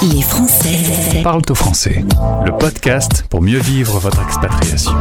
[0.00, 2.04] Les Français Parle au français.
[2.46, 4.92] Le podcast pour mieux vivre votre expatriation.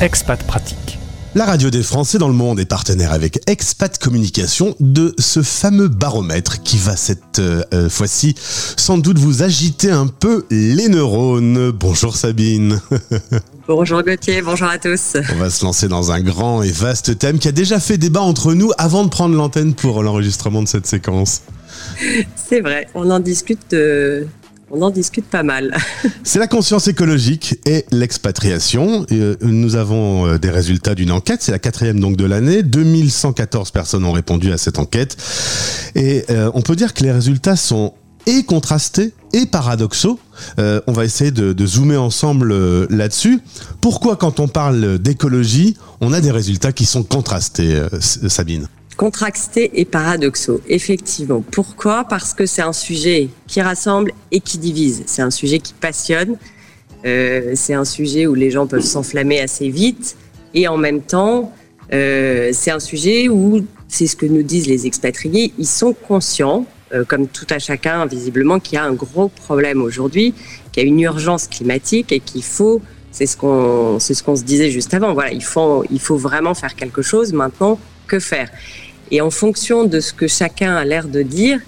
[0.00, 0.98] Expat pratique.
[1.34, 5.88] La radio des Français dans le monde est partenaire avec Expat Communication de ce fameux
[5.88, 11.72] baromètre qui va cette euh, euh, fois-ci sans doute vous agiter un peu les neurones.
[11.72, 12.80] Bonjour Sabine.
[13.66, 15.16] Bonjour Gauthier, bonjour à tous.
[15.32, 18.20] On va se lancer dans un grand et vaste thème qui a déjà fait débat
[18.20, 21.40] entre nous avant de prendre l'antenne pour l'enregistrement de cette séquence.
[22.36, 24.24] C'est vrai, on en discute, euh,
[24.70, 25.76] on en discute pas mal.
[26.24, 29.06] C'est la conscience écologique et l'expatriation.
[29.12, 32.62] Euh, nous avons euh, des résultats d'une enquête, c'est la quatrième donc de l'année.
[32.62, 35.16] 2114 personnes ont répondu à cette enquête.
[35.94, 37.94] Et on peut dire que les résultats sont
[38.26, 40.18] et contrastés et paradoxaux.
[40.58, 43.40] on va essayer de, de zoomer ensemble là-dessus.
[43.80, 48.66] Pourquoi quand on parle d'écologie, on a des résultats qui sont contrastés, Sabine?
[48.96, 51.42] Contrastés et paradoxaux, effectivement.
[51.50, 52.04] Pourquoi?
[52.04, 55.04] Parce que c'est un sujet qui rassemble et qui divise.
[55.06, 56.36] C'est un sujet qui passionne.
[57.04, 60.16] Euh, c'est un sujet où les gens peuvent s'enflammer assez vite.
[60.54, 61.52] Et en même temps,
[61.92, 66.66] euh, c'est un sujet où, c'est ce que nous disent les expatriés, ils sont conscients,
[66.92, 70.34] euh, comme tout à chacun, visiblement, qu'il y a un gros problème aujourd'hui,
[70.72, 74.42] qu'il y a une urgence climatique et qu'il faut c'est ce qu'on ce qu'on se
[74.42, 75.14] disait juste avant.
[75.14, 77.78] Voilà, il faut il faut vraiment faire quelque chose maintenant.
[78.06, 78.50] Que faire
[79.10, 81.60] et en fonction de ce que chacun a l'air de dire,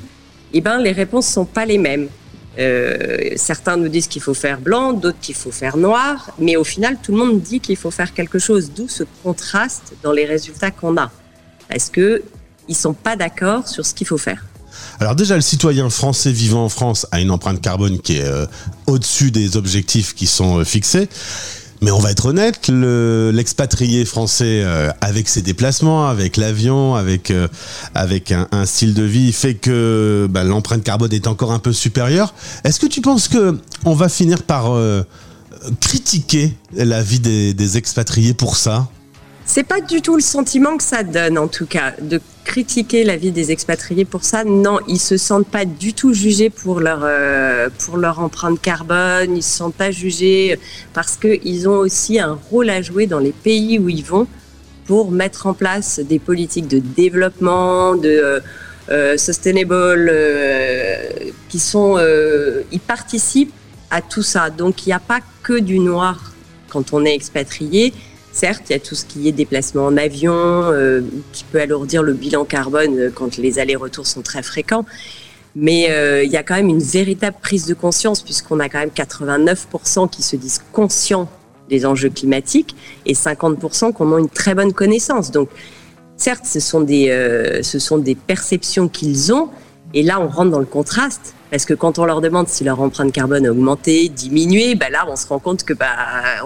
[0.53, 2.09] eh ben, les réponses sont pas les mêmes.
[2.59, 6.65] Euh, certains nous disent qu'il faut faire blanc, d'autres qu'il faut faire noir, mais au
[6.65, 8.73] final, tout le monde dit qu'il faut faire quelque chose.
[8.75, 11.11] D'où ce contraste dans les résultats qu'on a,
[11.69, 12.23] parce que
[12.69, 14.45] ils sont pas d'accord sur ce qu'il faut faire.
[14.99, 18.47] Alors déjà, le citoyen français vivant en France a une empreinte carbone qui est euh,
[18.87, 21.09] au-dessus des objectifs qui sont euh, fixés.
[21.83, 27.49] Mais on va être honnête, l'expatrié français, euh, avec ses déplacements, avec l'avion, avec, euh,
[27.95, 32.35] avec un, style de vie, fait que bah, l'empreinte carbone est encore un peu supérieure.
[32.65, 35.03] Est-ce que tu penses que on va finir par euh,
[35.81, 38.89] critiquer la vie des, des expatriés pour ça?
[39.45, 43.17] C'est pas du tout le sentiment que ça donne, en tout cas, de critiquer la
[43.17, 44.45] vie des expatriés pour ça.
[44.45, 49.37] Non, ils se sentent pas du tout jugés pour leur euh, pour leur empreinte carbone.
[49.37, 50.59] Ils se sentent pas jugés
[50.95, 54.27] parce que ils ont aussi un rôle à jouer dans les pays où ils vont
[54.87, 58.41] pour mettre en place des politiques de développement, de euh,
[58.91, 60.13] euh sustainable,
[61.49, 61.99] qui sont,
[62.71, 63.53] ils participent
[63.91, 64.51] à tout ça.
[64.51, 66.33] Donc il n'y a pas que du noir
[66.69, 67.93] quand on est expatrié
[68.37, 71.01] Certes, il y a tout ce qui est déplacement en avion, euh,
[71.33, 74.85] qui peut alourdir le bilan carbone euh, quand les allers-retours sont très fréquents.
[75.55, 78.81] Mais euh, il y a quand même une véritable prise de conscience, puisqu'on a quand
[78.81, 81.31] même 89% qui se disent conscients
[81.71, 82.77] des enjeux climatiques
[83.07, 85.31] et 50% qui en ont une très bonne connaissance.
[85.31, 85.49] Donc,
[86.19, 87.09] certes, ce sont des,
[87.63, 89.49] ce sont des perceptions qu'ils ont,
[89.95, 91.35] et là, on rentre dans le contraste.
[91.51, 95.07] Parce que quand on leur demande si leur empreinte carbone a augmenté, diminué, bah là,
[95.09, 95.87] on se rend compte que, bah,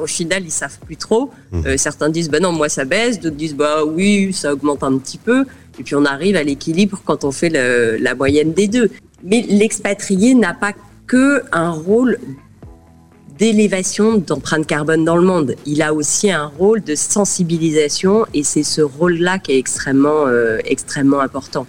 [0.00, 1.30] au final, ils savent plus trop.
[1.52, 1.62] Mmh.
[1.66, 3.18] Euh, certains disent, bah non, moi, ça baisse.
[3.18, 5.46] D'autres disent, bah oui, ça augmente un petit peu.
[5.78, 8.90] Et puis, on arrive à l'équilibre quand on fait le, la moyenne des deux.
[9.24, 10.72] Mais l'expatrié n'a pas
[11.06, 12.18] que un rôle
[13.38, 15.56] d'élévation d'empreinte carbone dans le monde.
[15.64, 20.58] Il a aussi un rôle de sensibilisation et c'est ce rôle-là qui est extrêmement, euh,
[20.66, 21.66] extrêmement important.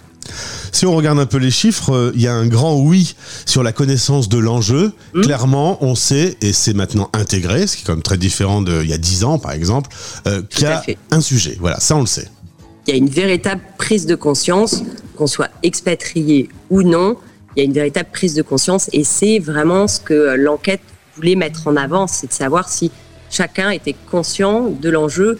[0.72, 3.62] Si on regarde un peu les chiffres, euh, il y a un grand oui sur
[3.62, 4.92] la connaissance de l'enjeu.
[5.14, 5.20] Mmh.
[5.22, 8.88] Clairement, on sait, et c'est maintenant intégré, ce qui est quand même très différent d'il
[8.88, 9.90] y a 10 ans, par exemple,
[10.26, 11.56] euh, qu'il y a un sujet.
[11.60, 12.28] Voilà, ça on le sait.
[12.86, 14.82] Il y a une véritable prise de conscience,
[15.16, 17.16] qu'on soit expatrié ou non,
[17.54, 20.80] il y a une véritable prise de conscience et c'est vraiment ce que l'enquête
[21.16, 22.90] voulait mettre en avant, c'est de savoir si
[23.30, 25.38] chacun était conscient de l'enjeu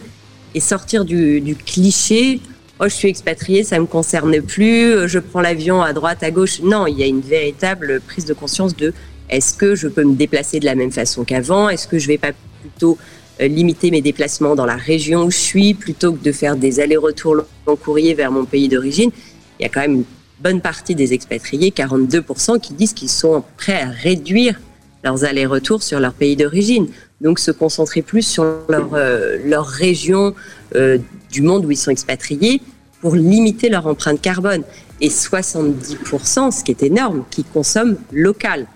[0.53, 2.39] et sortir du, du cliché
[2.79, 6.61] oh, je suis expatrié, ça me concerne plus, je prends l'avion à droite, à gauche.
[6.61, 8.93] Non, il y a une véritable prise de conscience de
[9.29, 11.69] est-ce que je peux me déplacer de la même façon qu'avant?
[11.69, 12.97] Est-ce que je vais pas plutôt
[13.41, 16.79] euh, limiter mes déplacements dans la région où je suis plutôt que de faire des
[16.79, 19.11] allers-retours en courrier vers mon pays d'origine?
[19.59, 20.05] Il y a quand même une
[20.39, 24.59] bonne partie des expatriés, 42%, qui disent qu'ils sont prêts à réduire
[25.03, 26.87] leurs allers-retours sur leur pays d'origine.
[27.21, 30.35] Donc se concentrer plus sur leur, euh, leur région
[30.75, 30.97] euh,
[31.33, 32.61] du monde où ils sont expatriés
[33.01, 34.63] pour limiter leur empreinte carbone.
[35.01, 38.67] Et 70%, ce qui est énorme, qui consomment local.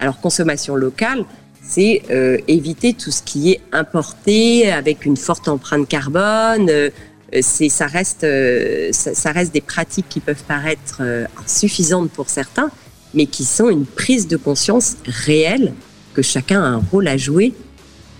[0.00, 1.24] Alors consommation locale,
[1.62, 6.68] c'est euh, éviter tout ce qui est importé avec une forte empreinte carbone.
[6.70, 6.90] Euh,
[7.42, 11.02] c'est ça reste euh, ça, ça, reste des pratiques qui peuvent paraître
[11.44, 12.70] insuffisantes pour certains,
[13.12, 15.74] mais qui sont une prise de conscience réelle
[16.14, 17.52] que chacun a un rôle à jouer,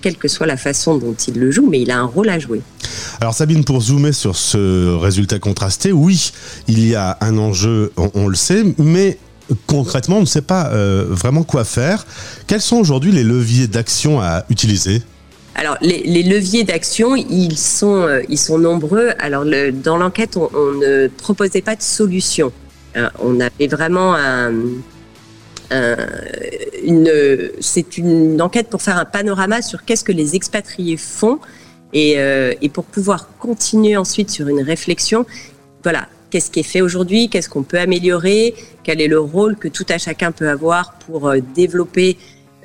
[0.03, 2.39] quelle que soit la façon dont il le joue, mais il a un rôle à
[2.39, 2.61] jouer.
[3.21, 6.31] Alors Sabine, pour zoomer sur ce résultat contrasté, oui,
[6.69, 9.19] il y a un enjeu, on, le sait, mais
[9.67, 12.07] concrètement, on ne sait pas euh, vraiment quoi faire.
[12.47, 15.03] Quels sont aujourd'hui les leviers d'action à utiliser?
[15.57, 19.11] Alors, les, leviers d'action, ils sont, euh, ils sont nombreux.
[19.19, 22.53] Alors, dans l'enquête, on, ne proposait pas de solution.
[22.97, 24.53] Euh, on avait vraiment un,
[26.85, 27.11] une,
[27.59, 31.41] c'est une enquête pour faire un panorama sur qu'est-ce que les expatriés font
[31.93, 32.17] et,
[32.61, 35.25] et pour pouvoir continuer ensuite sur une réflexion.
[35.83, 39.69] Voilà, qu'est-ce qui est fait aujourd'hui, qu'est-ce qu'on peut améliorer, quel est le rôle que
[39.69, 42.17] tout à chacun peut avoir pour euh, développer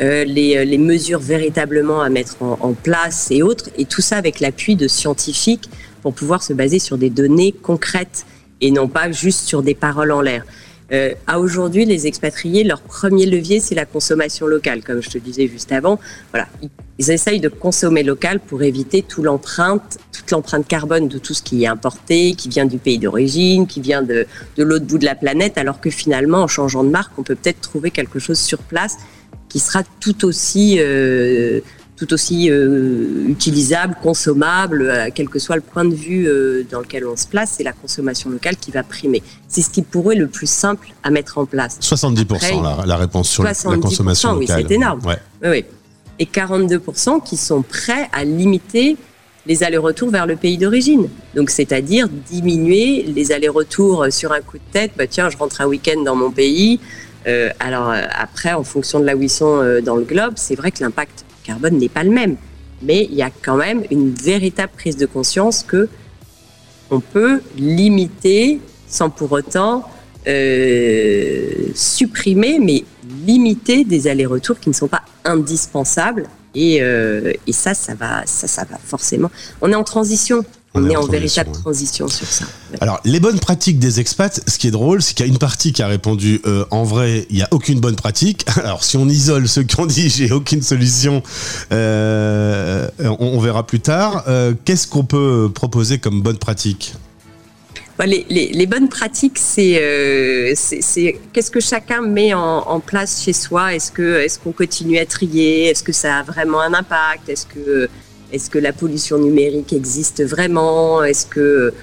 [0.02, 4.40] euh, les, euh, mesures véritablement à mettre en, place et autres, et tout ça avec
[4.40, 5.70] l'appui de scientifiques
[6.02, 8.26] pour pouvoir se baser sur des données concrètes
[8.62, 10.46] et non pas juste sur des paroles en l'air.
[10.94, 15.18] Euh, à aujourd'hui, les expatriés, leur premier levier, c'est la consommation locale, comme je te
[15.18, 16.00] disais juste avant.
[16.32, 16.48] Voilà,
[17.00, 21.42] ils essayent de consommer local pour éviter toute l'empreinte, toute l'empreinte carbone de tout ce
[21.42, 25.06] qui est importé, qui vient du pays d'origine, qui vient de, de l'autre bout de
[25.06, 28.40] la planète, alors que finalement, en changeant de marque, on peut peut-être trouver quelque chose
[28.40, 28.98] sur place
[29.50, 31.62] qui sera tout aussi euh,
[31.96, 36.80] tout aussi euh, utilisable, consommable, euh, quel que soit le point de vue euh, dans
[36.80, 39.22] lequel on se place, c'est la consommation locale qui va primer.
[39.48, 41.80] C'est ce qui pourrait le plus simple à mettre en place.
[41.82, 44.58] 70% la, réponse sur la consommation locale.
[44.58, 45.02] Oui, c'est énorme.
[45.06, 45.18] Ouais.
[45.44, 45.66] Oui,
[46.18, 48.98] Et 42% qui sont prêts à limiter
[49.46, 51.10] les allers-retours vers le pays d'origine.
[51.36, 54.92] Donc, c'est-à-dire diminuer les allers-retours sur un coup de tête.
[54.98, 56.80] Bah, tiens, je rentre un week-end dans mon pays.
[57.28, 60.72] Euh, alors, après, en fonction de là où ils sont dans le globe, c'est vrai
[60.72, 62.38] que l'impact carbone n'est pas le même.
[62.82, 65.88] Mais il y a quand même une véritable prise de conscience que
[66.92, 69.88] on peut limiter sans pour autant
[70.28, 72.84] euh, supprimer, mais
[73.26, 76.28] limiter des allers-retours qui ne sont pas indispensables.
[76.56, 79.32] Et, euh, ça va, ça, ça va forcément.
[79.62, 80.46] On est en transition.
[80.76, 82.46] On, est, en, véritable transition sur ça.
[82.82, 85.38] Alors, les bonnes pratiques des expats, ce qui est drôle, c'est qu'il y a une
[85.38, 88.44] partie qui a répondu euh, en vrai, il n'y a aucune bonne pratique.
[88.58, 91.22] Alors, si on isole ceux qui ont dit j'ai aucune solution,
[91.72, 94.24] euh, on, verra plus tard.
[94.28, 96.96] Euh, qu'est-ce qu'on peut proposer comme bonne pratique?
[98.00, 99.74] Bah, les, les, bonnes pratiques, c'est
[101.34, 103.76] qu'est-ce que chacun met en, en place chez soi?
[103.76, 105.66] Est-ce que est-ce qu'on continue à trier?
[105.70, 107.30] Est-ce que ça a vraiment un impact?
[107.30, 107.88] Est-ce que
[108.34, 111.04] est-ce que la pollution numérique existe vraiment?
[111.04, 111.74] Est-ce que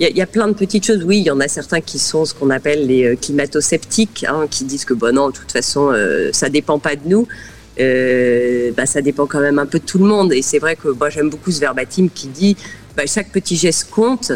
[0.00, 1.04] il y, a plein de petites choses.
[1.04, 4.46] Oui, il y en a certains qui sont ce qu'on appelle les euh, climato-sceptiques, hein,
[4.50, 7.28] qui disent que bon non, de toute façon, euh, ça dépend pas de nous.
[7.78, 10.32] Euh, bah, ça dépend quand même un peu de tout le monde.
[10.32, 12.56] Et c'est vrai que moi j'aime beaucoup ce verbatim qui dit
[12.96, 14.32] bah, chaque petit geste compte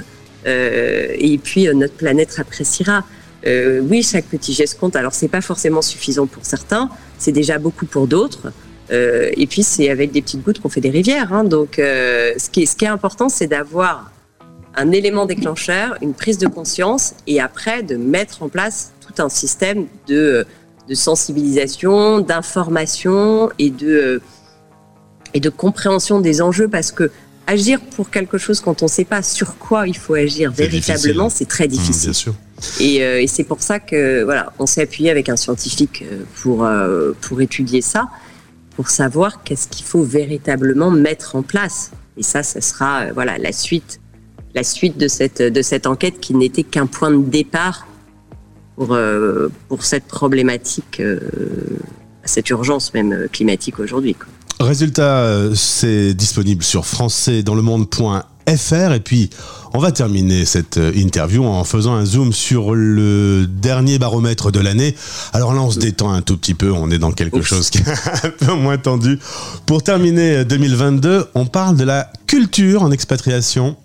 [0.46, 3.02] et puis notre planète appréciera.
[3.46, 4.94] oui, chaque petit geste compte.
[4.96, 8.52] Alors c'est pas forcément suffisant pour certains, c'est déjà beaucoup pour d'autres.
[8.90, 11.32] Euh, et puis c'est avec des petites gouttes qu'on fait des rivières.
[11.32, 11.44] Hein.
[11.44, 14.10] Donc euh, ce, qui est, ce qui est important, c'est d'avoir
[14.76, 19.28] un élément déclencheur, une prise de conscience, et après de mettre en place tout un
[19.28, 20.44] système de,
[20.88, 24.20] de sensibilisation, d'information et de,
[25.32, 27.10] et de compréhension des enjeux, parce que
[27.46, 31.28] agir pour quelque chose quand on ne sait pas sur quoi il faut agir véritablement,
[31.28, 32.10] c'est très mmh, difficile.
[32.10, 32.34] bien sûr.
[32.80, 36.04] Et, euh, et c'est pour ça que voilà, on s'est appuyé avec un scientifique
[36.34, 36.68] pour
[37.20, 38.08] pour étudier ça
[38.76, 41.92] pour savoir qu'est-ce qu'il faut véritablement mettre en place.
[42.16, 44.00] Et ça, ce sera euh, voilà la suite,
[44.54, 47.86] la suite de cette de cette enquête qui n'était qu'un point de départ
[48.76, 51.20] pour euh, pour cette problématique, euh,
[52.24, 54.16] cette urgence même climatique aujourd'hui.
[54.60, 59.30] Résultat, c'est disponible sur françaisdanslemonde.fr et puis
[59.72, 64.60] on va terminer cette euh, interview en faisant un zoom sur le dernier baromètre de
[64.60, 64.94] l'année.
[65.32, 67.78] Alors là, on se détend un tout petit peu, on est dans quelque chose qui
[67.86, 69.18] est un peu moins tendu.
[69.66, 73.76] Pour terminer 2022, on parle de la culture en expatriation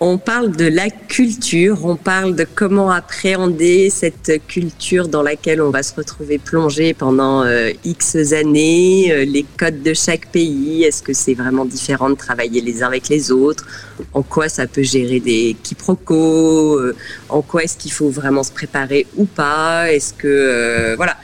[0.00, 5.70] on parle de la culture, on parle de comment appréhender cette culture dans laquelle on
[5.70, 11.02] va se retrouver plongé pendant euh, X années, euh, les codes de chaque pays, est-ce
[11.02, 13.66] que c'est vraiment différent de travailler les uns avec les autres,
[14.14, 16.94] en quoi ça peut gérer des quiproquos, euh,
[17.28, 21.16] en quoi est-ce qu'il faut vraiment se préparer ou pas, est-ce que voilà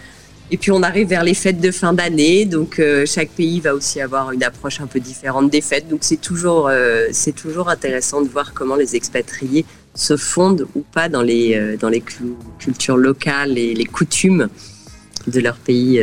[0.54, 3.74] et puis on arrive vers les fêtes de fin d'année, donc euh, chaque pays va
[3.74, 5.88] aussi avoir une approche un peu différente des fêtes.
[5.88, 9.64] Donc c'est toujours, euh, c'est toujours intéressant de voir comment les expatriés
[9.96, 12.04] se fondent ou pas dans les, euh, dans les
[12.60, 14.48] cultures locales et les coutumes
[15.26, 16.00] de leur pays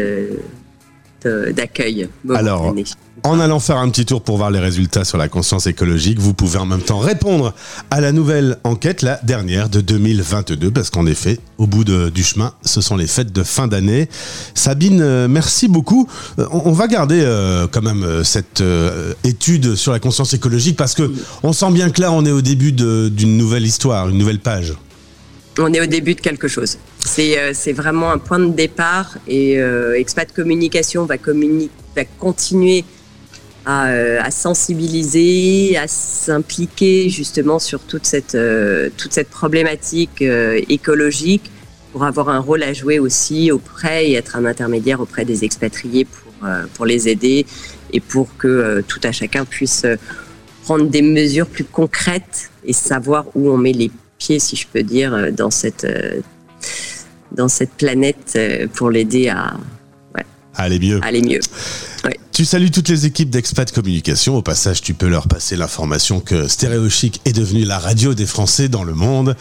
[1.23, 2.09] d'accueil.
[2.29, 2.75] Alors,
[3.23, 6.33] en allant faire un petit tour pour voir les résultats sur la conscience écologique, vous
[6.33, 7.53] pouvez en même temps répondre
[7.91, 12.53] à la nouvelle enquête, la dernière de 2022, parce qu'en effet, au bout du chemin,
[12.63, 14.09] ce sont les fêtes de fin d'année.
[14.55, 16.07] Sabine, euh, merci beaucoup.
[16.39, 18.63] Euh, on, va garder euh, quand même cette
[19.23, 21.11] étude sur la conscience écologique, parce que
[21.43, 24.73] on sent bien que là, on est au début d'une nouvelle histoire, une nouvelle page.
[25.59, 26.77] on est au début de quelque chose.
[26.99, 29.57] C'est vraiment un point de départ et
[29.95, 31.15] Expat Communication va,
[31.95, 32.83] va continuer
[33.65, 40.59] à, euh, à sensibiliser, à s'impliquer justement sur toute cette, euh, toute cette problématique euh,
[40.69, 41.51] écologique
[41.91, 46.05] pour avoir un rôle à jouer aussi auprès et être un intermédiaire auprès des expatriés
[46.05, 47.45] pour, pour les aider
[47.91, 49.85] et pour que tout à chacun puisse
[50.63, 54.83] prendre des mesures plus concrètes et savoir où on met les pieds, si je peux
[54.83, 55.85] dire, dans cette,
[57.33, 58.39] dans cette planète
[58.73, 59.57] pour l'aider à
[60.55, 60.99] Allez mieux.
[61.01, 61.39] à aller mieux.
[62.41, 64.35] Tu salues toutes les équipes d'Expat Communication.
[64.35, 68.25] Au passage, tu peux leur passer l'information que Stéréo Chic est devenue la radio des
[68.25, 69.35] Français dans le monde.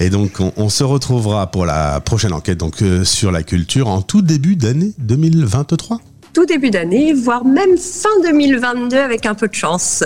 [0.00, 3.88] Et donc, on, on se retrouvera pour la prochaine enquête donc euh, sur la culture
[3.88, 6.00] en tout début d'année 2023.
[6.32, 10.02] Tout début d'année, voire même fin 2022 avec un peu de chance.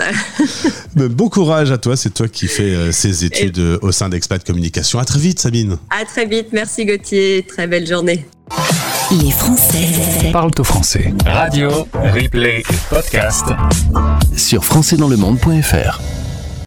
[0.97, 1.95] Bon courage à toi.
[1.95, 4.99] C'est toi qui fais euh, ces études euh, au sein d'Expat Communication.
[4.99, 5.77] À très vite, Sabine.
[5.89, 8.25] À très vite, merci Gauthier, très belle journée.
[9.21, 11.13] Les Français Parle-toi français.
[11.25, 13.45] Radio, replay et podcast
[14.35, 16.22] sur françaisdanslemonde.fr.